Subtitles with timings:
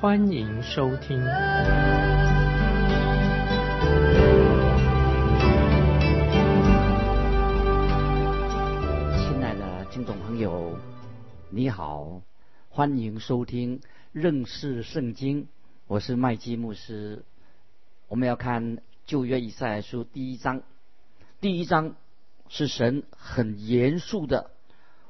[0.00, 1.18] 欢迎收听。
[1.18, 1.26] 亲
[9.42, 10.74] 爱的听众朋友，
[11.50, 12.22] 你好，
[12.70, 13.82] 欢迎收听
[14.12, 15.48] 认识圣经。
[15.86, 17.26] 我是麦基牧师。
[18.08, 20.62] 我们要看旧约以赛亚书第一章，
[21.42, 21.94] 第一章。
[22.48, 24.50] 是神很严肃的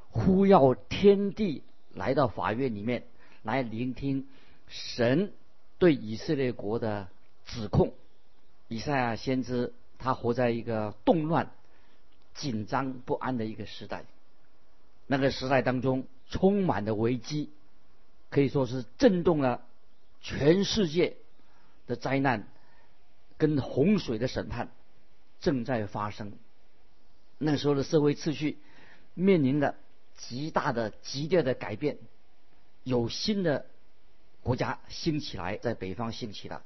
[0.09, 1.63] 呼要天地
[1.93, 3.05] 来到法院里面
[3.41, 4.27] 来聆听
[4.71, 5.33] 神
[5.77, 7.09] 对以色列国的
[7.45, 7.93] 指控。
[8.69, 11.51] 以赛亚先知他活在一个动乱、
[12.33, 14.05] 紧张不安的一个时代，
[15.07, 17.49] 那个时代当中充满了危机，
[18.29, 19.61] 可以说是震动了
[20.21, 21.17] 全世界
[21.85, 22.47] 的灾难
[23.37, 24.71] 跟洪水的审判
[25.41, 26.31] 正在发生。
[27.37, 28.57] 那时候的社会秩序
[29.15, 29.75] 面临着
[30.15, 31.97] 极大的、激烈的改变，
[32.83, 33.65] 有新的
[34.41, 36.63] 国家兴起来，在北方兴起了。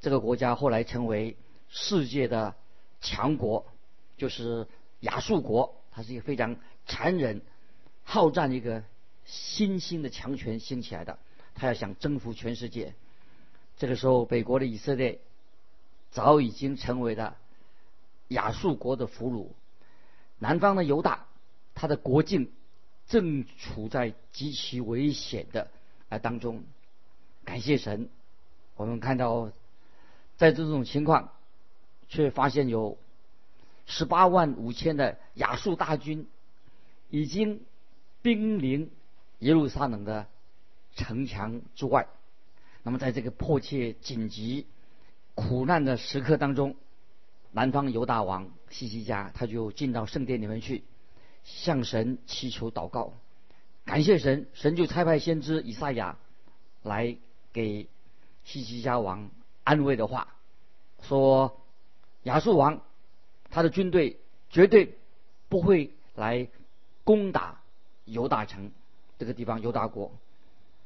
[0.00, 1.36] 这个国家后来成为
[1.68, 2.54] 世界的
[3.00, 3.66] 强国，
[4.16, 4.66] 就是
[5.00, 5.76] 亚述国。
[5.90, 7.42] 它是一个非常残忍、
[8.04, 8.84] 好战一个
[9.24, 11.18] 新兴的强权兴起来的，
[11.54, 12.94] 他要想征服全世界。
[13.76, 15.20] 这个时候，北国的以色列
[16.10, 17.36] 早已经成为了
[18.28, 19.48] 亚述国的俘虏。
[20.38, 21.26] 南方的犹大，
[21.74, 22.52] 他的国境
[23.08, 25.70] 正处在极其危险的
[26.10, 26.62] 啊当中。
[27.42, 28.10] 感谢神，
[28.76, 29.50] 我们看到
[30.36, 31.32] 在这种情况，
[32.08, 32.98] 却发现有
[33.86, 36.28] 十八万五千的亚述大军
[37.08, 37.62] 已经
[38.20, 38.90] 兵临
[39.38, 40.26] 耶路撒冷的
[40.94, 42.06] 城墙之外。
[42.82, 44.66] 那么，在这个迫切、紧急、
[45.34, 46.76] 苦难的时刻当中，
[47.52, 50.84] 南方犹大王西西家，他就进到圣殿里面去，
[51.42, 53.14] 向神祈求祷告，
[53.84, 56.16] 感谢神，神就差派先知以赛亚
[56.82, 57.16] 来
[57.52, 57.88] 给
[58.44, 59.30] 西西家王
[59.64, 60.28] 安慰的话，
[61.02, 61.60] 说
[62.22, 62.82] 亚述王
[63.50, 64.96] 他的军队绝对
[65.48, 66.48] 不会来
[67.04, 67.60] 攻打
[68.04, 68.70] 犹大城
[69.18, 70.12] 这个地方犹大国，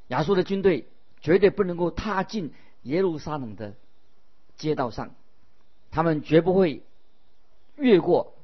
[0.08, 0.86] 亚述的军队
[1.20, 2.52] 绝对不能够踏进
[2.82, 3.74] 耶路撒冷的
[4.56, 5.14] 街道上。
[5.90, 6.82] 他们绝不会
[7.76, 8.34] 越过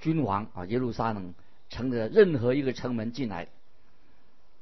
[0.00, 1.34] 君王啊耶路撒冷
[1.68, 3.48] 城的任何一个城门进来，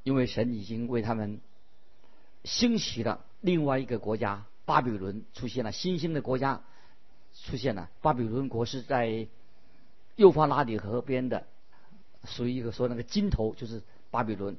[0.03, 1.41] 因为神已经为他们
[2.45, 6.63] 兴起了另外一个国家巴比伦出现了新兴的国家
[7.45, 9.27] 出现了巴比伦国是在
[10.17, 11.47] 幼发拉底河边的，
[12.25, 14.57] 属于一个说那个金头就是巴比伦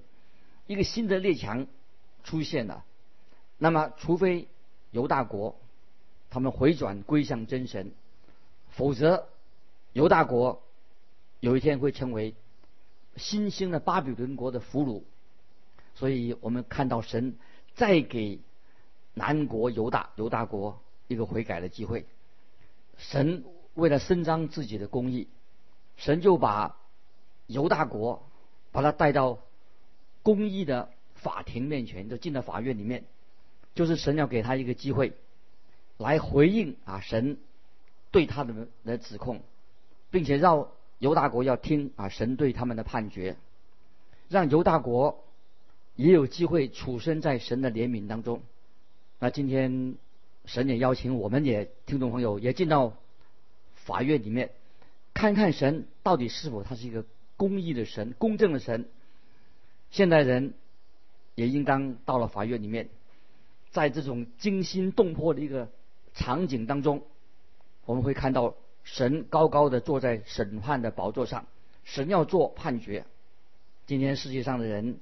[0.67, 1.67] 一个新的列强
[2.23, 2.83] 出现了，
[3.57, 4.47] 那么除非
[4.91, 5.55] 犹大国。
[6.29, 7.91] 他们回转归向真神，
[8.71, 9.27] 否则
[9.91, 10.63] 犹大国
[11.41, 12.33] 有一天会成为
[13.17, 15.03] 新兴的巴比伦国的俘虏。
[15.95, 17.37] 所以我们看到神
[17.75, 18.39] 再给
[19.13, 22.05] 南国犹大犹大国一个悔改的机会。
[22.97, 23.43] 神
[23.73, 25.27] 为了伸张自己的公义，
[25.97, 26.77] 神就把
[27.47, 28.29] 犹大国
[28.71, 29.39] 把他带到
[30.21, 33.05] 公义的法庭面前，就进到法院里面，
[33.75, 35.13] 就是神要给他一个机会。
[35.97, 37.37] 来回应啊神
[38.09, 39.41] 对他的的指控，
[40.09, 43.37] 并且让犹大国要听啊神对他们的判决，
[44.27, 45.23] 让犹大国
[45.95, 48.41] 也有机会处身在神的怜悯当中。
[49.19, 49.95] 那今天
[50.45, 52.93] 神也邀请我们也听众朋友也进到
[53.75, 54.51] 法院里面，
[55.13, 57.05] 看看神到底是否他是一个
[57.37, 58.89] 公义的神、公正的神。
[59.91, 60.53] 现代人
[61.35, 62.89] 也应当到了法院里面，
[63.71, 65.69] 在这种惊心动魄的一个。
[66.15, 67.01] 场景当中，
[67.85, 68.53] 我们会看到
[68.83, 71.47] 神高高的坐在审判的宝座上，
[71.85, 73.07] 神要做判决。
[73.87, 74.99] 今天世界上的人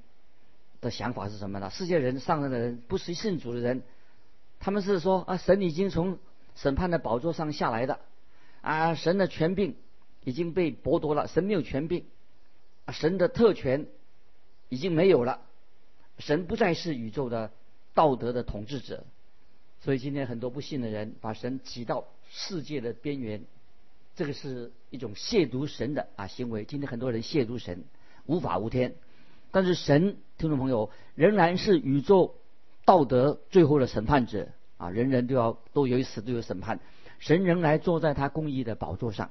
[0.81, 1.69] 的想法是什么呢？
[1.69, 3.83] 世界人上任的人不是信主的人，
[4.59, 6.17] 他们是说啊，神已经从
[6.55, 7.99] 审判的宝座上下来的，
[8.61, 9.75] 啊，神的权柄
[10.23, 12.05] 已经被剥夺了，神没有权柄，
[12.85, 13.85] 啊神的特权
[14.69, 15.41] 已经没有了，
[16.17, 17.51] 神不再是宇宙的
[17.93, 19.05] 道德的统治者。
[19.81, 23.43] 所以今天很多不信的人把神挤到世界的边缘，
[24.15, 26.65] 这个是一种亵渎神的啊行为。
[26.65, 27.83] 今天很多人亵渎神，
[28.25, 28.95] 无法无天。
[29.53, 32.33] 但是神，听众朋友，仍然是宇宙
[32.83, 34.47] 道德最后的审判者
[34.77, 36.79] 啊，人人都要都有一死，都有审判。
[37.19, 39.29] 神仍然坐在他公义的宝座上，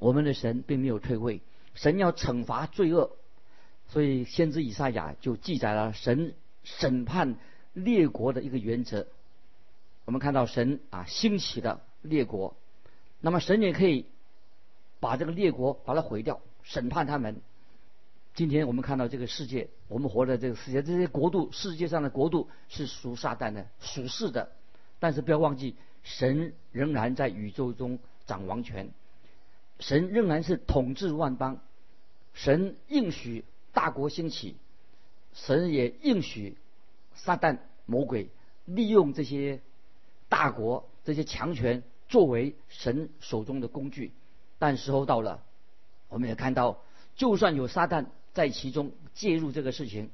[0.00, 1.40] 我们的神并没有退位，
[1.74, 3.12] 神要惩罚罪恶，
[3.86, 6.34] 所以先知以赛亚就记载了神
[6.64, 7.36] 审判
[7.72, 9.06] 列国的一个原则。
[10.06, 12.56] 我们看到神啊兴起的列国，
[13.20, 14.06] 那么神也可以
[14.98, 17.40] 把这个列国把它毁掉，审判他们。
[18.34, 24.50] 今天我们看到这个世界，我们活在这个世界，这些国度，世界上的国度是属撒旦的，属世的。
[24.98, 28.90] 但是不要忘记，神仍然在宇宙中掌王权，
[29.78, 31.60] 神仍然是统治万邦，
[32.32, 34.56] 神应许大国兴起，
[35.32, 36.56] 神也应许
[37.14, 38.30] 撒旦魔鬼
[38.64, 39.60] 利用这些
[40.28, 44.10] 大国、这些强权作为神手中的工具。
[44.58, 45.44] 但时候到了，
[46.08, 46.82] 我们也看到，
[47.14, 48.06] 就算有撒旦。
[48.34, 50.10] 在其中介入这个事情，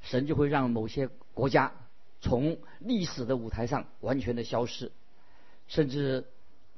[0.00, 1.72] 神就会让某些国家
[2.20, 4.90] 从历史的舞台上完全的消失，
[5.68, 6.24] 甚至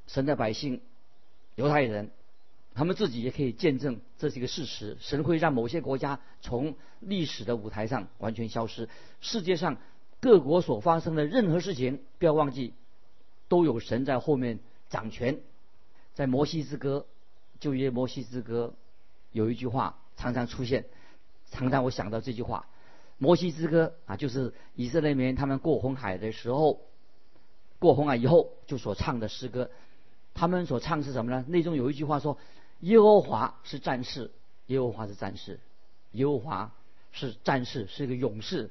[0.09, 0.83] 神的百姓
[1.55, 2.11] 犹太人，
[2.75, 4.97] 他们自己也可以见证这是一个事实。
[5.01, 8.89] 神会让某些国家从历史的舞台上完全消失。
[9.21, 9.77] 世界上
[10.21, 12.75] 各国所发生的任何事情，不要忘记，
[13.47, 14.59] 都有神在后面
[14.91, 15.39] 掌权。
[16.15, 17.07] 在摩西之歌，
[17.61, 18.75] 就约摩西之歌
[19.31, 20.01] 有一句话。
[20.19, 20.85] 常常出现，
[21.51, 22.67] 常常我想到这句话，
[23.17, 26.81] 《摩西之歌》啊，就是以色列人他们过红海的时候，
[27.79, 29.71] 过红海以后就所唱的诗歌。
[30.35, 31.45] 他们所唱是什么呢？
[31.49, 32.37] 内中有一句话说
[32.81, 34.31] ：“耶和华是战士，
[34.67, 35.59] 耶和华是战士，
[36.13, 36.73] 耶和华
[37.13, 38.71] 是战士，是一个勇士。”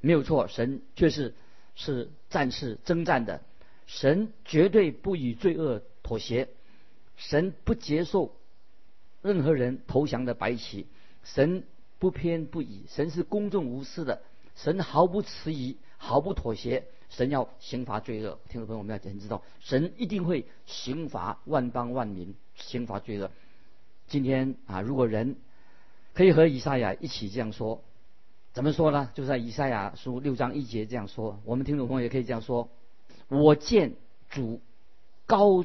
[0.00, 1.34] 没有错，神却是
[1.74, 3.42] 是战士征战的，
[3.86, 6.48] 神绝对不与罪恶妥协，
[7.16, 8.36] 神不接受。
[9.26, 10.86] 任何人投降的白旗，
[11.24, 11.64] 神
[11.98, 14.22] 不偏不倚，神是公正无私的，
[14.54, 18.38] 神毫不迟疑，毫不妥协，神要刑罚罪恶。
[18.48, 23.32] 听众朋友，我们要先知道，神一定会刑罚万邦万民，刑罚罪恶。
[24.06, 25.34] 今天啊，如果人
[26.14, 27.82] 可以和以赛亚一起这样说，
[28.52, 29.10] 怎么说呢？
[29.14, 31.40] 就在以赛亚书六章一节这样说。
[31.44, 32.68] 我们听众朋友也可以这样说：
[33.26, 33.94] 我见
[34.30, 34.60] 主
[35.26, 35.64] 高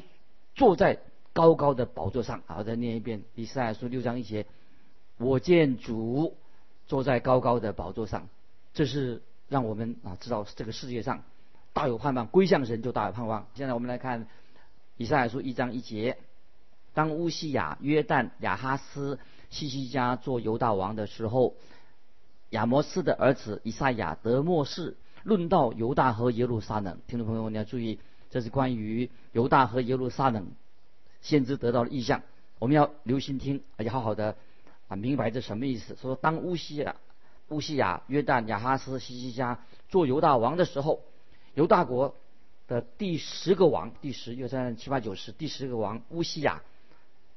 [0.56, 0.98] 坐在。
[1.32, 4.46] 高高的宝座上，好，再念一遍以赛亚书六章一节：
[5.16, 6.36] 我见主
[6.86, 8.28] 坐在高高的宝座上。
[8.74, 11.22] 这是让我们啊知道这个世界上
[11.72, 13.46] 大有盼望，归向神就大有盼望。
[13.54, 14.26] 现在我们来看
[14.96, 16.18] 以赛亚书一章一节：
[16.94, 19.18] 当乌西雅、约旦、亚哈斯、
[19.50, 21.54] 西西家做犹大王的时候，
[22.50, 26.98] 亚摩斯的儿子以赛亚得莫士，论到犹大和耶路撒冷。
[27.06, 27.98] 听众朋友，你要注意，
[28.30, 30.46] 这是关于犹大和耶路撒冷。
[31.22, 32.22] 先知得到了意象，
[32.58, 34.36] 我们要留心听，而且好好的
[34.88, 35.96] 啊明白这什么意思。
[35.96, 36.96] 说当乌西亚、
[37.48, 41.00] 乌西亚、约旦、亚哈斯、西西家做犹大王的时候，
[41.54, 42.16] 犹大国
[42.66, 46.62] 的第十个王，第十约三七八九十第十个王乌西亚，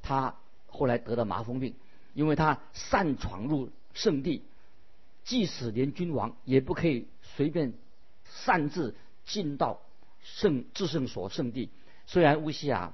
[0.01, 0.35] 他
[0.65, 1.75] 后来得了麻风病，
[2.15, 4.41] 因为他擅闯入圣地，
[5.23, 7.73] 即使连君王也不可以随便
[8.25, 8.95] 擅自
[9.25, 9.79] 进到
[10.23, 11.69] 圣至圣所圣地。
[12.07, 12.91] 虽然乌西亚。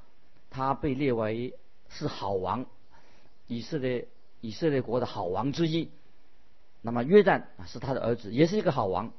[0.51, 1.57] 他被列为
[1.89, 2.65] 是好王，
[3.47, 4.07] 以色列
[4.41, 5.89] 以色列国的好王之一。
[6.81, 9.11] 那么约旦啊是他的儿子，也是一个好王。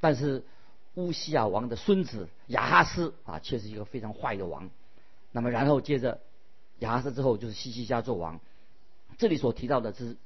[0.00, 0.42] 但是
[0.94, 4.70] 乌西亚王的孙子亚哈斯啊却是一个非常坏的王。
[5.30, 6.20] 那么然后接着
[6.78, 8.40] 亚哈斯之后就是西西家做王。
[9.18, 10.16] 这里所提到的是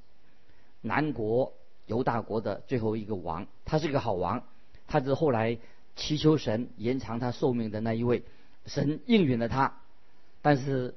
[0.81, 1.55] 南国
[1.87, 4.45] 犹大国的最后一个王，他是一个好王，
[4.87, 5.59] 他是后来
[5.97, 8.23] 祈求神延长他寿命的那一位，
[8.67, 9.82] 神应允了他。
[10.43, 10.95] 但是，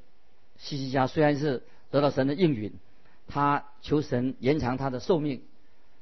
[0.58, 1.62] 西西家虽然是
[1.92, 2.74] 得到神的应允，
[3.28, 5.44] 他求神延长他的寿命，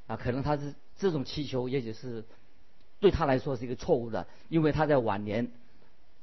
[0.06, 2.24] 啊，可能他是这种祈求，也许是
[3.00, 5.50] 对他来说是一个错误的，因为他在晚年，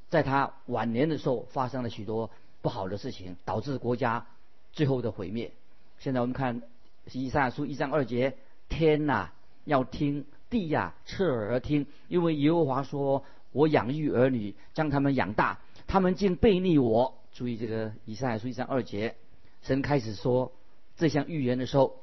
[0.09, 2.31] 在他晚年的时候发生了许多
[2.63, 4.25] 不好的事情，导致国家
[4.73, 5.51] 最后的毁灭。
[5.99, 6.63] 现在我们看
[7.11, 8.35] 以赛亚书一章二节：
[8.67, 9.29] 天呐，
[9.65, 13.23] 要听；地呀，侧耳而听，因为耶和华说
[13.53, 15.59] ：“我养育儿女，将他们养大。”
[15.91, 17.17] 他们竟背逆我。
[17.33, 19.17] 注意这个以赛亚书一章二节，
[19.61, 20.53] 神开始说
[20.95, 22.01] 这项预言的时候，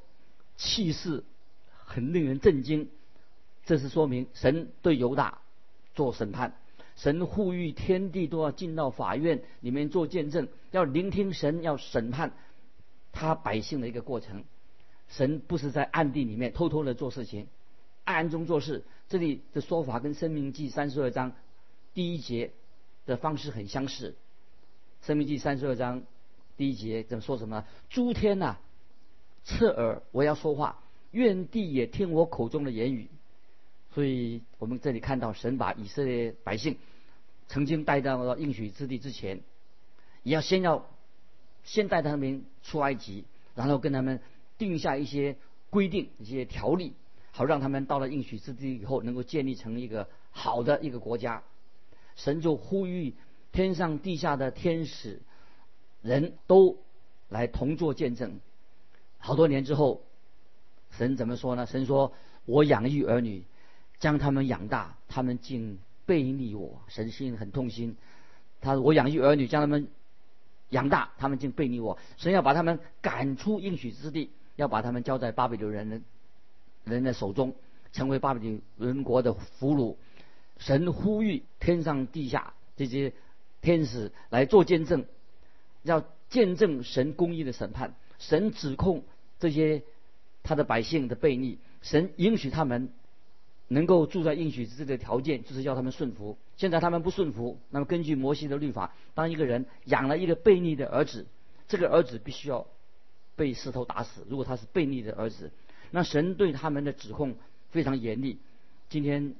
[0.57, 1.23] 气势
[1.85, 2.87] 很令人震惊。
[3.65, 5.39] 这是说明神对犹大
[5.95, 6.53] 做审判，
[6.97, 12.33] 神呼吁天地都要进到法院里面做见证，要聆听神要审判
[13.11, 14.43] 他百姓的一个过程。
[15.07, 17.47] 神不是在暗地里面偷偷的做事情，
[18.03, 18.83] 暗中做事。
[19.07, 21.31] 这里的说法跟生命记三十二章
[21.95, 22.51] 第一节。
[23.05, 24.15] 的方式很相似，
[25.07, 26.03] 《生命记》三十二章
[26.57, 27.65] 第一节怎么说什么？
[27.89, 28.57] 诸天呐，
[29.43, 33.09] 侧耳，我要说话，愿地也听我口中的言语。
[33.93, 36.77] 所以我们这里看到神把以色列百姓
[37.47, 39.41] 曾经带到应许之地之前，
[40.21, 40.85] 也要先要
[41.63, 43.25] 先带他们出埃及，
[43.55, 44.21] 然后跟他们
[44.59, 45.37] 定下一些
[45.71, 46.93] 规定、一些条例，
[47.31, 51.41] 好让他们到了应许之地以后能够建立成一个好的一个国家。
[52.23, 53.15] 神就呼吁
[53.51, 55.21] 天上地下的天使
[56.01, 56.77] 人都
[57.29, 58.39] 来同作见证。
[59.17, 60.01] 好多年之后，
[60.91, 61.65] 神怎么说呢？
[61.65, 62.13] 神说
[62.45, 63.43] ：“我养育儿女。”
[63.99, 67.97] 将他们养大，他们竟背逆我，神心很痛心。
[68.61, 69.89] 他说：“我养育儿女，将他们
[70.69, 71.97] 养大，他们竟背逆我。
[72.15, 76.01] 神要把他们赶出应许之地，要把他们交在巴比伦人
[76.85, 77.53] 人的手中，
[77.91, 79.97] 成为巴比伦国的俘虏。
[80.59, 83.13] 神呼吁天上地下这些
[83.61, 85.05] 天使来做见证，
[85.81, 87.95] 要见证神公义的审判。
[88.19, 89.03] 神指控
[89.39, 89.81] 这些
[90.43, 92.89] 他的百姓的背逆，神允许他们。”
[93.71, 96.39] 能够住在应许之地的条件，就是要他们顺服。
[96.57, 101.27] 现在他们不顺服，那么根据摩西的律法，当一个人养了一个悖逆的儿子，
[101.67, 102.65] 这个儿子必须要
[103.35, 104.25] 被石头打死。
[104.27, 105.51] 如果他是悖逆的儿子，
[105.91, 107.35] 那神对他们的指控
[107.69, 108.39] 非常严厉。
[108.89, 109.35] 今天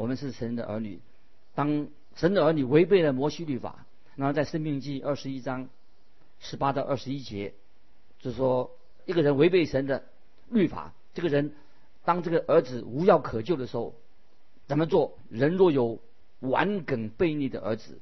[0.00, 0.98] 我们是神的儿女，
[1.54, 5.68] 当神的儿女违背了摩西律法，那么在生命记二十一章
[6.38, 7.52] 十八到二十一节，
[8.18, 8.70] 就说
[9.04, 10.04] 一个人违背神的
[10.48, 11.52] 律法，这个人。
[12.02, 13.94] 当这个儿子无药可救的时候，
[14.66, 15.18] 怎么做？
[15.28, 16.00] 人若有
[16.40, 17.98] 顽梗悖逆的儿子，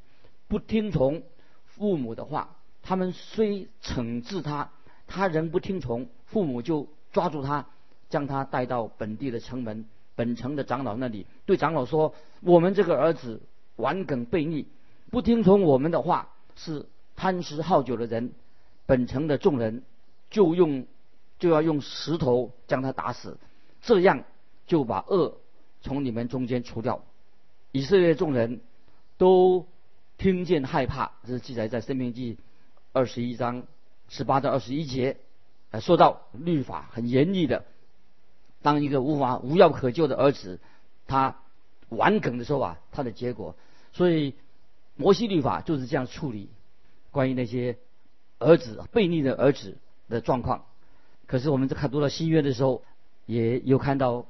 [0.47, 1.25] 不听从
[1.67, 4.71] 父母的话，他们虽惩治他，
[5.09, 7.67] 他仍不听从，父母就抓住他，
[8.09, 9.85] 将他带到本地的城门、
[10.18, 13.40] 本城的长老那里，对长老说：“我们这个儿子
[13.76, 14.66] 顽梗悖逆，
[15.12, 18.32] 不听从我们的话，是贪食好酒的人。
[18.84, 19.84] 本城的众人
[20.28, 20.88] 就用
[21.38, 23.38] 就要用石头将他打死。”
[23.80, 24.25] 这样
[24.66, 25.38] 就把恶
[25.82, 27.04] 从你们中间除掉。
[27.70, 28.60] 以色列众人
[29.18, 29.68] 都
[30.16, 32.34] 听见害怕，这是记载在《生命记》
[32.92, 33.62] 二十一章
[34.08, 35.16] 十八到二十一节。
[35.70, 37.64] 呃，说到律法很严厉的，
[38.62, 40.61] 当一个无法无药可救的儿子
[41.07, 41.37] 他
[41.88, 43.55] 顽梗的时候啊，他的结果。
[43.93, 44.35] 所以
[44.97, 46.50] 摩西律法就是这样处理
[47.11, 47.79] 关于那些
[48.38, 49.77] 儿子悖逆的儿子
[50.09, 50.65] 的状况。
[51.27, 52.83] 可是我们在看读到新约的时候。
[53.29, 54.15] 也有看到《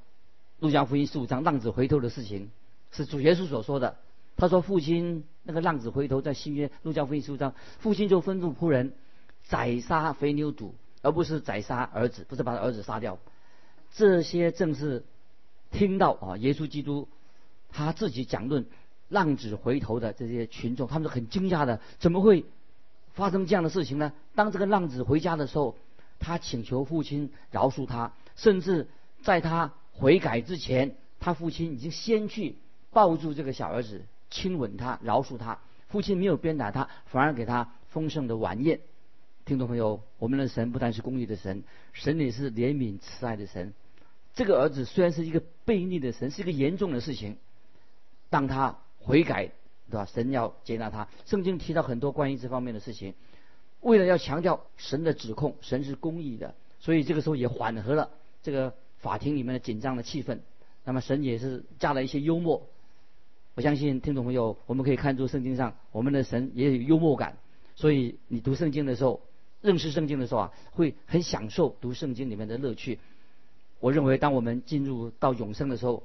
[0.59, 2.51] 路加福音》十五章浪子回头的事情，
[2.91, 3.95] 是主耶稣所说的。
[4.37, 8.93] 他说：“父亲那个浪子回头，在新约《路加福音》十五章，父亲就吩咐仆人
[9.45, 13.19] 宰杀肥牛犊，而不是宰杀儿子，不是把他儿子杀掉。
[13.95, 15.05] 这些正是
[15.71, 17.09] 听到啊，耶稣基督
[17.71, 18.67] 他自己讲论
[19.09, 22.45] 浪子回头的这些群众，他们是很惊讶的，怎么会
[23.15, 24.13] 发生这样的事情呢？
[24.35, 25.77] 当这个浪子回家的时候，
[26.19, 28.87] 他请求父亲饶恕他。”甚至
[29.23, 32.55] 在他悔改之前，他父亲已经先去
[32.93, 35.59] 抱住这个小儿子，亲吻他，饶恕他。
[35.89, 38.79] 父亲没有鞭打他，反而给他丰盛的晚宴。
[39.49, 41.65] 听众朋友，我们的神不但是公义的神，
[41.95, 43.73] 神也是怜悯慈爱的神。
[44.35, 47.39] 这个儿子虽然是一个悖逆的神，是一个严重的事情，
[48.29, 49.51] 当他悔改，
[49.91, 50.05] 对吧？
[50.05, 51.09] 神要接纳他。
[51.25, 53.15] 圣经提到很多关于这方面的事情，
[53.81, 58.11] 为了要强调神的指控，神是公义的，所以这个时候也缓和了。
[58.43, 60.41] 这个法庭里面的紧张的气氛，
[60.85, 62.69] 那么神也是加了一些幽默。
[63.55, 67.39] 我相信听众朋友，我们可以看出圣经上我们的神也有幽默感。
[67.77, 69.23] 所以你读圣经的时候，
[69.61, 72.99] 认识圣经的时候啊，会很享受读圣经里面的乐趣。
[73.81, 76.03] 我认为，当我们进入到永生的时候，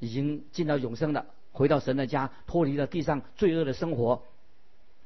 [0.00, 4.22] 已经进到永生了，回到神的家，脱离了地上罪恶的生活，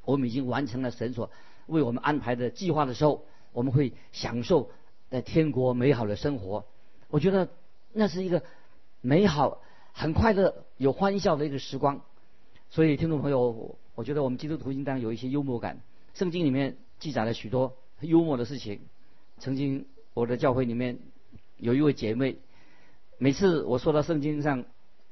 [0.05, 1.31] 我们已经完成了神所
[1.67, 4.71] 为我们安排的计划的时候，我们会享受。
[5.11, 6.67] 在天国美好的生活，
[7.09, 7.49] 我觉得
[7.95, 8.43] 那是一个
[9.01, 9.63] 美好、
[9.95, 12.03] 很快乐、有欢笑的一个时光。
[12.69, 15.81] 所以，听众朋友，我觉得我们基督徒应当有一些幽默感。
[16.13, 18.81] 圣经里面记载了许多幽默的事情。
[19.39, 20.99] 曾经我的教会里面
[21.57, 22.37] 有一位姐妹，
[23.19, 24.65] 每次我说到圣经上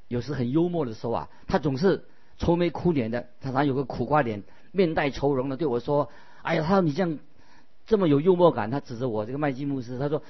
[0.07, 2.05] 有时很幽默的时候啊，她总是
[2.37, 6.09] 愁眉苦脸的，她常有个苦瓜脸，面带愁容的对我说
[6.43, 7.17] ：“哎呀，她说你这样。”
[7.87, 10.21] 这么有幽默感，他指着我这个麦基牧师，他说：“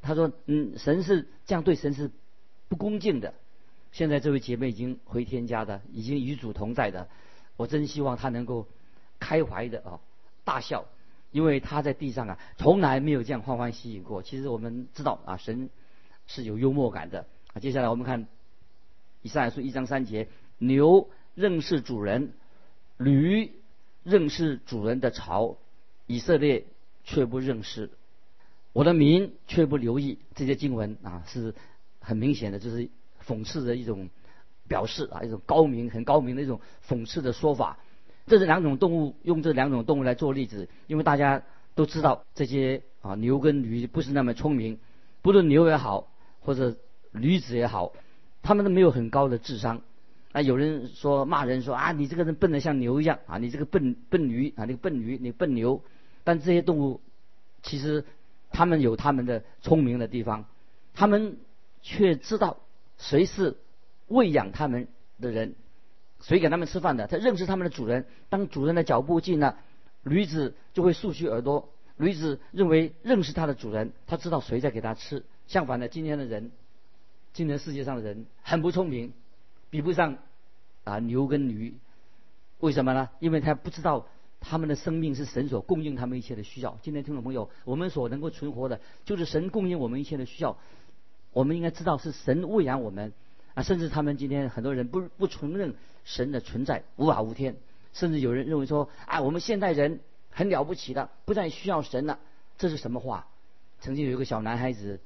[0.00, 2.10] 他说，嗯，神是这样对神是
[2.70, 3.34] 不恭敬的。
[3.92, 7.10] 现在这位姐妹已经回天家的，已经与主同在的。
[7.58, 8.66] 我真希望她能够
[9.20, 10.00] 开怀的啊
[10.42, 10.86] 大笑，
[11.32, 14.22] 因为他在地上啊从来没有这样欢欢喜喜过。
[14.22, 15.68] 其实我们知道啊，神
[16.28, 17.58] 是有幽默感的啊。
[17.58, 18.28] 接下来我们看
[19.22, 22.34] 以赛亚书一章三节：牛认识主人，
[22.96, 23.52] 驴
[24.04, 25.56] 认识主人的巢，
[26.06, 26.66] 以色列。
[27.04, 27.90] 却不认识
[28.72, 31.52] 我的民，却不留意这些经文啊，是
[31.98, 32.88] 很明显的，就是
[33.26, 34.08] 讽刺的一种
[34.68, 37.80] 表示啊，一种高明、很高明的一种讽刺的说法。
[38.32, 41.42] 这是两种动物，用这两种动物来做例子，因为大家
[41.74, 44.78] 都知道这些啊牛跟驴不是那么聪明，
[45.20, 46.08] 不论牛也好，
[46.40, 46.74] 或者
[47.10, 47.92] 驴子也好，
[48.42, 49.82] 他们都没有很高的智商。
[50.32, 55.82] 啊，有人说骂人说啊，你这个人笨得像牛一样啊，你这个笨笨驴啊，你个笨驴，你笨牛。
[56.24, 57.02] 但这些动物
[57.62, 58.02] 其实
[58.50, 60.46] 他们有他们的聪明的地方，
[60.94, 61.36] 他们
[61.82, 62.56] 却知道
[62.96, 63.58] 谁是
[64.08, 64.88] 喂养他们
[65.20, 65.54] 的人，
[66.22, 68.06] 谁给他们吃饭的，他认识他们的主人。
[68.30, 69.58] 当主人的脚步近了，
[70.02, 71.68] 驴子就会竖起耳朵。
[71.98, 75.24] 驴子认为认识它的主人，他知道谁在给他吃。
[75.46, 76.50] 相反的，今天的人，
[77.34, 79.12] 今天世界上的人很不聪明。
[79.68, 80.18] 比不上
[80.84, 81.74] 啊牛跟驴，
[82.60, 83.08] 为什么呢？
[83.20, 84.06] 因为他不知道
[84.40, 86.78] 他们的生命是神所供应他们一切的需要。
[86.82, 90.56] 今天听众朋友，我们所能够存活的，就是神供应我们一切的需要。
[91.32, 93.12] 我们应该知道是神喂养我们
[93.54, 97.56] 啊，甚至他们今天很多人不不承认神的存在，无法无天，
[97.92, 102.18] 甚至有人认为说啊，我们现代人很了不起的，不再需要神了。
[102.58, 103.26] 这是什么话？
[103.80, 105.00] 曾经有一个小男孩子，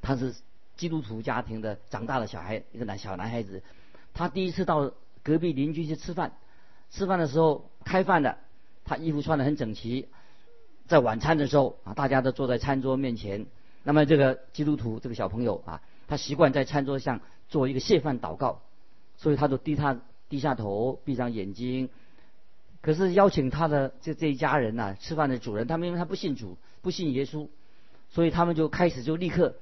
[0.00, 0.34] 他是
[0.76, 3.62] 基督徒家庭的长大的小孩，一个男小男孩子。
[4.12, 6.32] 他第一次到隔壁邻居去吃饭，
[6.90, 8.36] 吃饭的时候开饭的，
[8.84, 10.08] 他衣服穿得很整齐，
[10.88, 13.46] 在晚餐的时候啊，大家都坐在餐桌面前。
[13.84, 15.80] 那么这个基督徒这个小朋友啊，
[16.12, 18.60] 他习惯在餐桌上做一个谢饭祷告，
[19.16, 21.88] 所以他就低他低下头，闭上眼睛。
[22.82, 27.48] 可是邀请他的这这一家人呐，吃饭的主人，他们因为他不信主，不信耶稣，
[28.10, 29.54] 所以他们就开始就立刻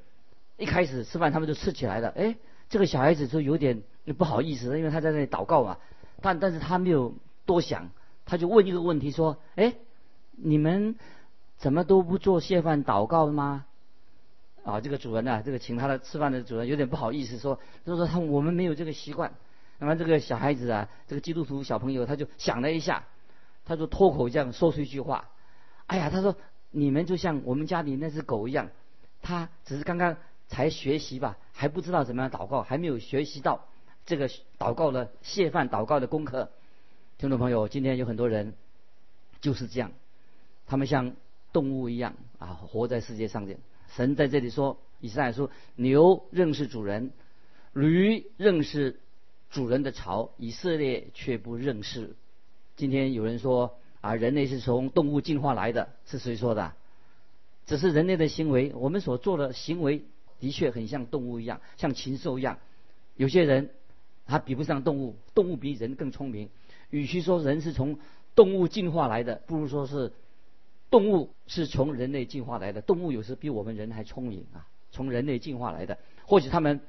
[0.57, 2.09] 一开始吃饭，他们就吃起来了。
[2.09, 2.35] 哎。
[2.69, 3.83] 这个小孩子就有点
[4.17, 5.79] 不好意思，因为他在那里祷告嘛。
[6.21, 7.15] 但但是他没有
[7.45, 7.91] 多想，
[8.27, 9.75] 他就问一个问题说：“哎，
[10.37, 10.97] 你们
[11.59, 13.67] 怎么都不做谢饭祷告吗？”
[14.65, 19.33] 啊，这个主人呢，这个请他的吃饭的主人有点不好意思说：“就说他我们没有这个习惯。”
[19.79, 23.05] 那么这个小孩子啊，这个基督徒小朋友他就想了一下，
[23.65, 25.31] 他就脱口这样说出一句话
[25.87, 26.37] ：“哎呀，他说
[26.71, 28.69] 你们就像我们家里那只狗一样，
[29.23, 30.17] 他只是刚刚。”
[30.51, 33.69] 才学习吧，还不知道怎么样祷告，还没有学习到
[34.05, 36.51] 这个祷告的谢饭祷告的功课。
[37.19, 38.53] 听众朋友，今天有很多人
[39.41, 39.93] 就是这样，
[40.67, 41.15] 他们像
[41.53, 43.61] 动物一样啊，活在世界上面。
[43.97, 47.13] 神在这里说，以赛亚说，牛认识主人，
[47.73, 48.99] 驴认识
[49.51, 52.15] 主人的巢，以色列却不认识。
[52.77, 56.73] 今天有人说啊，人类是从动物进化来的，是谁说的？
[57.67, 60.03] 只是人类的行为，我们所做的行为。
[60.41, 62.61] 的确很像动物一样，像禽兽一样。
[63.15, 63.69] 有些人
[64.25, 66.49] 他比不上动物，动物比人更聪明。
[66.89, 67.99] 与其说人是从
[68.35, 70.15] 动物进化来的，不如说是
[70.91, 72.83] 动物是从人类进化来的。
[72.83, 75.99] 动物有时比我们人还聪明啊，从人类进化来的。
[76.27, 76.81] 或许他们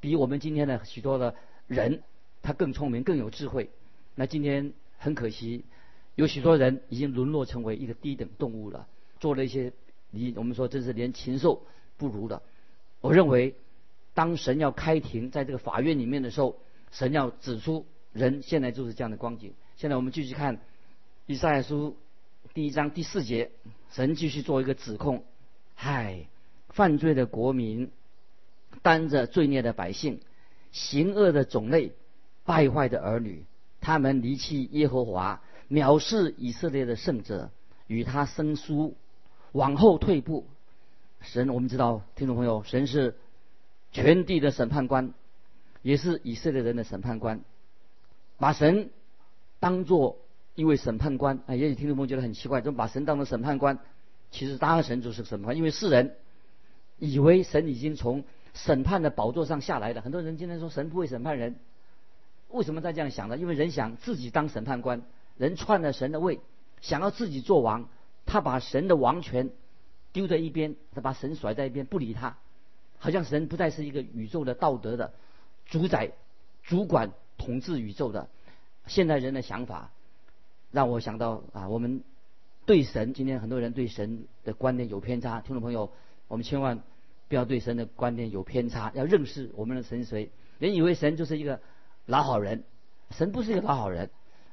[0.00, 1.34] 比我们今天的许多的
[1.66, 2.02] 人
[2.42, 3.70] 他更聪明、更有智慧。
[4.14, 5.64] 那今天很可惜，
[6.14, 8.86] 有许多人已经沦落成为一个低等动物了，
[9.20, 9.72] 做了一些
[10.10, 11.62] 你我们说真是连禽兽
[11.96, 12.42] 不如的。
[13.00, 13.54] 我认为，
[14.14, 16.58] 当神要开庭在这个法院里面的时候，
[16.90, 19.52] 神要指出人现在就是这样的光景。
[19.76, 20.58] 现在我们继续看
[21.26, 21.96] 以赛亚书
[22.56, 23.50] 第一章第四节，
[23.90, 25.24] 神继续做一个指控：
[25.74, 26.26] 嗨，
[26.70, 27.90] 犯罪的国民，
[28.80, 30.22] 担着罪孽的百姓，
[30.72, 31.92] 行恶的种类，
[32.46, 33.44] 败坏的儿女，
[33.82, 37.50] 他们离弃耶和华，藐视以色列的圣者，
[37.88, 38.96] 与他生疏，
[39.52, 40.46] 往后退步。
[41.20, 43.16] 神，我们知道，听众朋友，神是
[43.92, 45.12] 全地的审判官，
[45.82, 47.42] 也是以色列人的审判官。
[48.38, 48.88] 把神
[49.60, 50.16] 当做
[50.56, 53.78] 一位审判官啊，也许听众朋友觉得很奇怪，怎么把神当成审判官？
[54.32, 56.16] 其实当然神就是审判，因为世人
[56.98, 60.00] 以为神已经从审判的宝座上下来了。
[60.00, 61.54] 很多人今天说神不会审判人，
[62.48, 63.36] 为什么在这样想呢？
[63.36, 65.02] 因为人想自己当审判官，
[65.36, 66.40] 人篡了神的位，
[66.80, 67.88] 想要自己做王，
[68.24, 69.50] 他把神的王权。
[70.12, 72.38] 丢在一边，他把神甩在一边，不理他，
[72.98, 75.12] 好像神不再是一个宇宙的道德的
[75.66, 76.12] 主宰、
[76.62, 78.30] 主管、统治宇宙的。
[78.86, 79.90] 现代人的想法
[80.76, 82.02] 让我想到啊，我们
[82.66, 85.40] 对神，今天很多人对神的观念有偏差。
[85.40, 85.90] 听众朋友，
[86.28, 86.82] 我们千万
[87.28, 90.30] 不要对神的观念有偏差，要认识我们的神谁。
[90.58, 91.62] 人以为神就是一个
[92.04, 92.64] 老好人，
[93.10, 94.10] 神不是一个老好人，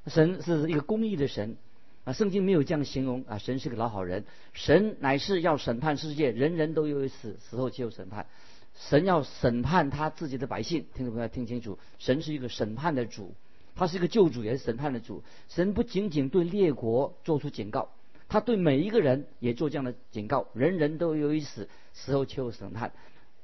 [0.07, 1.57] 神是一个公义的神。
[2.05, 8.27] 啊，圣经没有这样形容啊，神是个老好人，神乃是要审判世界，人人都有死，死后就有审判。
[8.75, 13.35] 神要审判他自己的百姓，听众朋友听清楚，神是一个审判的主，
[13.75, 15.23] 他是一个救主，也是审判的主。
[15.49, 17.89] 神不仅仅对列国做出警告，
[18.29, 22.93] 他对每一个人也做这样的警告，人人都有一死，死后却有审判。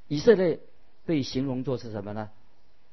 [0.08, 0.60] 以色列
[1.06, 2.30] 被形容作是什么呢？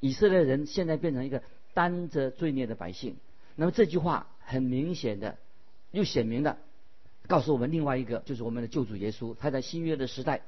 [0.00, 1.42] 以色列人现在变成一个
[1.74, 3.16] 担着罪孽的百姓。
[3.54, 5.38] 那么这句话很明显的，
[5.90, 6.58] 又显明的
[7.26, 9.34] 告诉我们另外一个，就是我们的救主耶稣。
[9.34, 10.42] 他在新约的时代，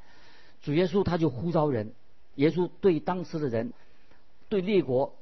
[0.63, 1.93] 主耶稣他就呼召人。
[2.35, 3.73] 耶稣对当时的人，
[4.49, 5.18] 对列国，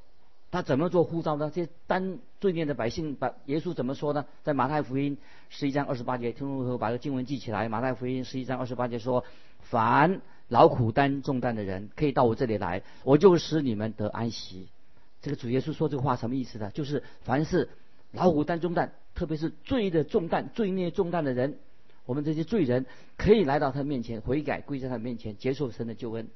[0.50, 1.50] 他怎么做呼召呢？
[1.54, 4.26] 这些担罪孽的百姓，把耶稣怎么说呢？
[4.42, 5.18] 在马太福音
[5.50, 7.68] 十一章二十八节，听众朋友把这个经文记起来。
[7.68, 9.24] 马太福音十一章二十八节说
[9.60, 14.68] ：“凡劳苦担重担的人，可以到我这里来，我就使你们得安息。”
[15.20, 16.70] 这个主耶稣说这个话什么意思呢？
[16.70, 17.68] 就是凡是
[18.12, 21.58] 老虎担重担，特别是罪的重担、罪孽重担的人，
[22.04, 26.28] 我们这些罪人可以来到他面前悔改，跪在他面前接受神的救恩。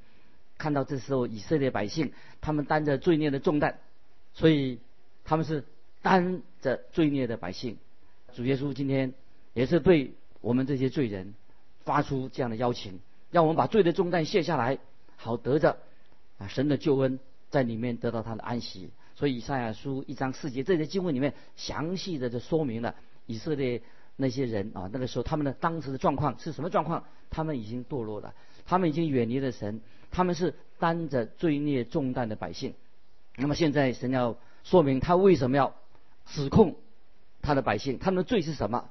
[0.59, 3.79] 看到这时候以色列百姓，他们担着罪孽的重担，
[4.35, 4.79] 所以
[5.25, 5.65] 他们是
[6.03, 7.79] 担着罪孽的百姓。
[8.35, 9.15] 主耶稣今天
[9.55, 11.35] 也是对我们这些罪人
[11.85, 14.79] 发出这样的邀请，让我们把罪的重担卸下来，
[15.17, 15.77] 好得着
[16.39, 17.19] 啊神的救恩。
[17.51, 22.95] 在里面得到他的安息，所以以赛亚书一章四节这些经文里面详细的就说明了
[23.27, 23.83] 以色列
[24.15, 27.03] 那些人啊，那个时候他们的当时的状况是什么状况？
[27.29, 28.33] 他们已经堕落了，
[28.67, 29.81] 他们已经远离了神，
[30.13, 32.73] 他们是担着罪孽重担的百姓。
[33.41, 35.75] 那么现在神要说明他为什么要
[36.27, 36.77] 指控
[37.43, 38.89] 他的百姓，他们的罪是什么？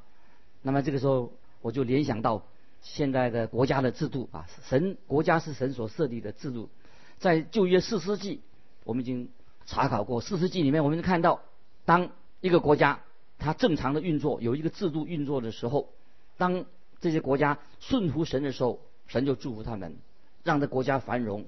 [0.62, 1.32] 那么这个时候
[1.62, 2.44] 我就联想到
[2.82, 6.70] 现在的国家的制度啊，神国家是神所设立的制度，
[7.18, 8.42] 在旧约四世纪。
[8.86, 9.30] 我们已经
[9.68, 11.42] 查考过四世纪里面，我们看到，
[11.86, 12.10] 当
[12.42, 13.02] 一个国家
[13.38, 15.90] 它正常的运作，有一个制度运作的时候，
[16.38, 16.66] 当
[17.00, 19.98] 这些国家顺服神的时候，神就祝福他们，
[20.44, 21.46] 让这国家繁荣，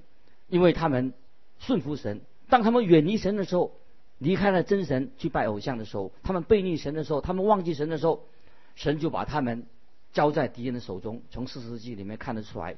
[0.48, 1.14] 因为他们
[1.58, 2.20] 顺服神。
[2.52, 3.72] 当他们远离神的时候，
[4.18, 8.26] 离开了真神去拜偶像的时候，他们背逆神的时候，他们忘记神的时候，
[8.74, 9.64] 神就把他们
[10.12, 11.22] 交在敌人的手中。
[11.30, 12.76] 从四世纪里面看得出来，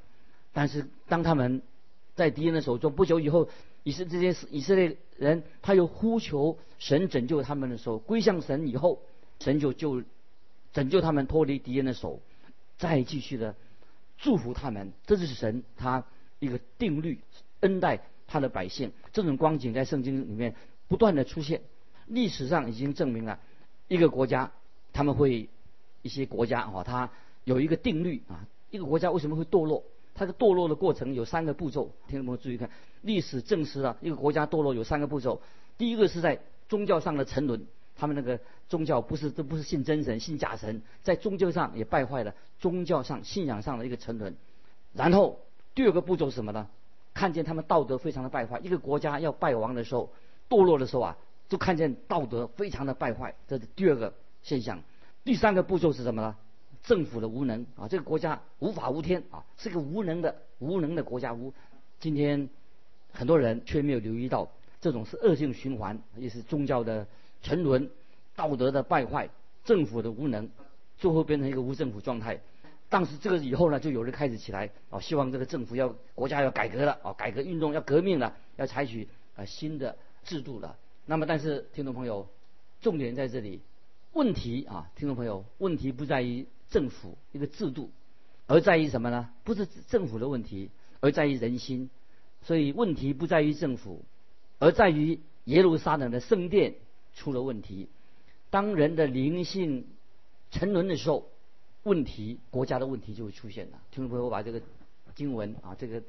[0.52, 1.60] 但是当他们
[2.14, 3.48] 在敌人的手中不久以后，
[3.82, 9.02] 以色这些以色列人，他又呼求神拯救他们的时候，归向神以后，
[9.40, 10.04] 神就就
[10.72, 12.20] 拯救他们脱离敌人的手，
[12.78, 13.56] 再继续的
[14.18, 14.92] 祝福他们。
[15.04, 16.04] 这就是神他
[16.38, 17.18] 一个定律，
[17.58, 18.92] 恩待他的百姓。
[19.12, 20.54] 这种光景在圣经里面
[20.88, 21.60] 不断的出现，
[22.06, 23.38] 历史上已经证明了
[23.88, 24.52] 一个国家
[24.92, 25.48] 他们会
[26.02, 27.10] 一些国家哦，它
[27.44, 29.84] 有一个定律啊，一个国家为什么会堕落？
[30.14, 32.70] 它的堕落的过程有三个步骤，听众朋友注意看，
[33.02, 35.42] 历史证实了一个国家堕落有三个步骤。
[35.76, 44.36] 第一个是在宗教上的沉沦，他们那个宗教不是都不是信真神，信假神，在宗教上也败坏了，宗教上信仰上的一个沉沦。
[44.92, 45.40] 然后
[45.74, 46.68] 第二个步骤是什么呢？
[47.14, 50.10] 看见他们道德非常的败坏，一个国家要败亡的时候，
[50.48, 51.16] 堕落的时候啊，
[51.48, 54.82] 就看见道德非常的败坏，这是第二个现象。
[55.24, 56.36] 第三个步骤是什么呢？
[56.82, 61.32] 政府的无能啊，这个国家无法无天啊，是个无能的无能的国家。
[61.32, 61.54] 无
[61.98, 62.50] 今天
[63.12, 64.48] 很多人却没有留意到，
[64.80, 67.06] 这种是恶性循环，也是宗教的
[67.40, 67.88] 沉沦、
[68.36, 69.30] 道德的败坏、
[69.64, 70.50] 政府的无能，
[70.98, 72.40] 最后变成一个无政府状态。
[72.94, 80.76] 但是这个以后呢，就有人开始起来啊，希望这个政府要国家要改革了啊，改革运动要革命了，要采取啊新的制度了。
[81.04, 82.28] 那么，但是听众朋友，
[82.80, 83.62] 重点在这里，
[84.12, 86.46] 问题啊，听众朋友，问题不在于。
[86.70, 87.90] 政府一个制度，
[88.48, 89.30] 而在于什么呢？
[89.44, 91.88] 不是政府的问题，而在于人心。
[92.42, 94.04] 所以问题不在于政府，
[94.58, 96.74] 而在于耶路撒冷的圣殿
[97.14, 97.88] 出了问题。
[98.50, 99.86] 当人的灵性
[100.50, 101.30] 沉沦的时候，
[101.84, 103.78] 问题国家的问题就会出现了。
[103.90, 104.60] 听众朋友，我把这个
[105.14, 106.02] 经文啊，这个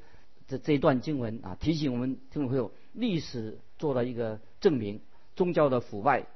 [0.48, 5.00] 这这一段经文啊，提醒我们听众朋友，历史做了一个证明：
[5.36, 6.26] 宗教的腐败，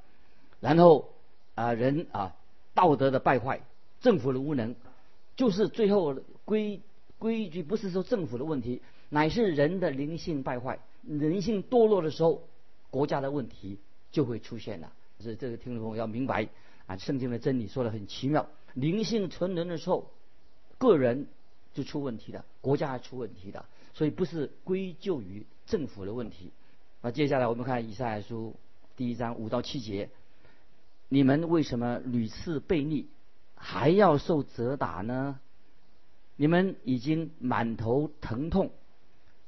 [0.59, 1.09] 然后
[1.53, 2.35] 啊人啊
[2.73, 3.61] 道德的败坏。
[3.99, 4.73] 政府的无能，
[5.35, 6.81] 就是最后规
[7.19, 12.41] 规矩不是说政府的问题，乃是人的灵性败坏、人性堕落的时候，
[12.89, 13.77] 国家的问题
[14.11, 14.91] 就会出现了。
[15.19, 16.47] 所以这个听众朋友要明白
[16.87, 18.47] 啊，圣经的真理说的很奇妙。
[18.73, 20.11] 灵性存人的时候，
[20.77, 21.27] 个人
[21.73, 26.51] 就出问题了，国家出问题的，所以不是归咎于政府的问题。
[27.01, 28.55] 那接下来我们看以赛亚书
[28.95, 30.09] 第一章五到七节：
[31.09, 33.07] 你们为什么屡次背逆？
[33.55, 35.39] 还要受责打呢？
[36.35, 38.71] 你们已经满头疼痛，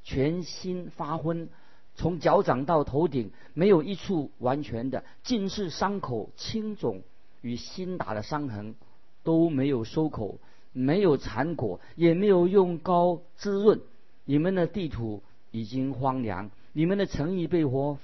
[0.03, 1.49] 全心发昏，
[1.95, 7.01] 从脚掌到头顶没有一处完全的，尽是伤口青肿
[7.41, 8.75] 与新打的伤痕，
[9.23, 10.39] 都没有收口，
[10.71, 13.81] 没有残果，也没有用膏滋润。
[14.25, 17.97] 你们的地土已经荒凉，你们的城邑被火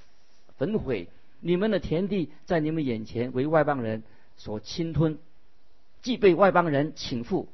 [0.58, 1.08] 焚毁，
[1.40, 4.04] 你们的田地在你们眼前为外邦人
[4.38, 5.18] 所侵吞。
[6.02, 7.50] 既被外邦人请赴，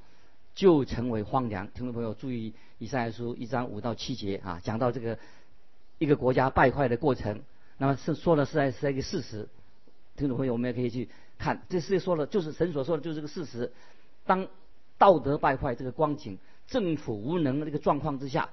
[0.53, 1.67] 就成为荒凉。
[1.69, 5.17] 听众朋友注意，以赛亚书一章五到七节啊，讲到这个
[5.97, 7.41] 一个国家败坏的过程。
[7.77, 9.49] 那么是说的是在是一个事实。
[10.15, 13.71] 听众朋友，我们也可以去看，这世界说的就是神所说的就是这个事实。
[14.25, 14.47] 当
[14.97, 18.49] 道德败坏这个光景，政府无能的这个状况之下，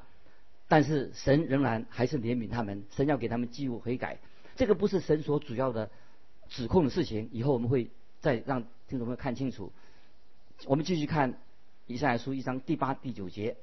[0.68, 4.18] 但是神仍然还是怜悯他们，神要给他们机会悔改。
[4.56, 5.90] 这个不是神所主要的
[6.48, 7.28] 指控的事情。
[7.32, 7.90] 以后我们会
[8.20, 9.72] 再让听众朋友看清楚。
[10.66, 11.38] 我们继续看
[11.86, 13.56] 以赛亚书一章第八、第九节：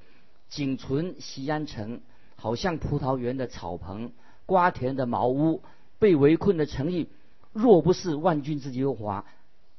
[0.50, 2.02] 仅存西安城，
[2.36, 4.12] 好像葡萄园的草棚，
[4.46, 5.62] 瓜田的茅屋，
[6.00, 7.08] 被围困的城邑。
[7.54, 9.26] 若不是万军之耶和华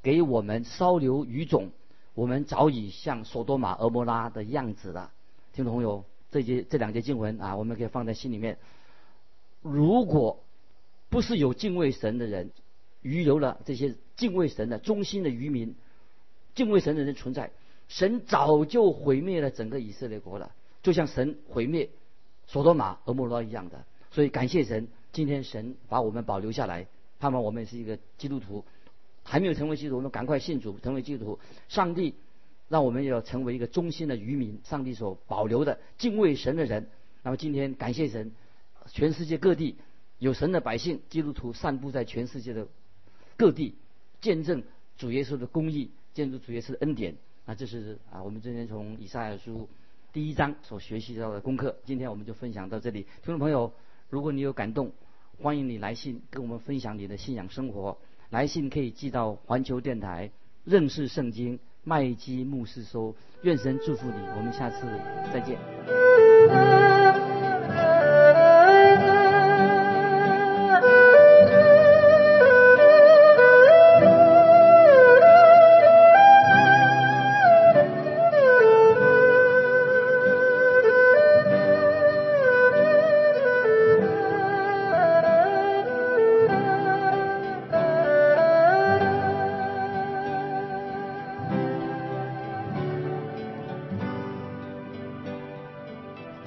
[0.03, 1.71] 给我们稍留余种，
[2.15, 5.13] 我们早已像索多玛、俄摩拉的样子了。
[5.53, 8.59] 听众朋友，这节这两节经文啊，我们可以放在心里面。
[9.63, 10.43] 如果
[11.09, 12.51] 不是有敬畏神的人，
[13.03, 15.75] 余留了这些敬畏神的忠心的渔民。
[16.55, 17.51] 敬畏神的人存在，
[17.89, 20.53] 神早就毁灭了整个以色列国了，
[20.83, 21.91] 就像神毁灭
[22.47, 23.85] 索多玛、俄摩拉一样的。
[24.11, 26.87] 所以感谢神，今天神把我们保留下来，
[27.21, 28.65] 盼望我们是一个基督徒，
[29.23, 31.39] 还没有成为基督徒，我们赶快信主，成为基督徒。
[31.69, 32.17] 上帝
[32.69, 36.89] 让我们要成为一个忠心的渔民，上帝所保留的敬畏神的人。
[37.23, 38.33] 那么今天感谢神，
[38.91, 39.77] 全世界各地
[40.19, 42.67] 有神的百姓，基督徒散布在全世界的
[43.37, 43.77] 各地，
[44.21, 44.65] 见证
[44.99, 45.91] 主耶稣的公义。
[46.13, 47.15] 见证主耶稣的恩典，
[47.47, 49.69] 那这是啊，我们今天从以赛亚书
[50.13, 51.77] 第一章所学习到的功课。
[51.85, 53.73] 今天我们就分享到这里，听众朋友，
[54.09, 54.91] 如果你有感动，
[55.43, 57.97] 欢迎你来信跟我们分享你的信仰生活。
[58.29, 60.31] 来信可以寄到环球电台
[60.65, 63.15] 认识圣经麦基牧师收。
[63.43, 64.87] 愿神祝福你，我们下次
[65.33, 66.80] 再见。